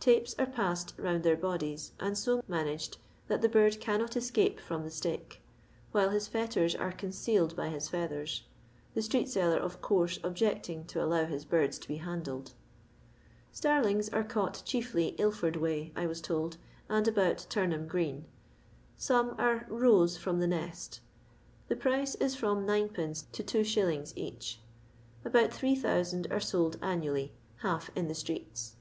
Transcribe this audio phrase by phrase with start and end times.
[0.00, 2.96] Tapes are pessed round their bodies^ and so managed
[3.28, 5.40] that the bird cannot eecape firon the stick,
[5.92, 8.42] while his fetters are concealed by his feathers,
[8.94, 12.54] the street seller of course objecting to allow his birds to be handled.
[13.52, 16.56] Starlings are caught chiefly Ilford way, I was told,
[16.88, 18.24] and about Turnham green.
[18.96, 20.98] Some are "rose" from the nest
[21.68, 23.30] The price is from 9(i.
[23.30, 24.12] to 2s.
[24.16, 24.58] each.
[25.24, 28.74] About 3000 are sold annually, half in the streets.